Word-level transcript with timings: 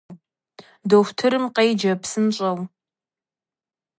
Дохутырым 0.89 1.45
къеджэ 1.55 1.91
псынщӏэу! 2.01 2.57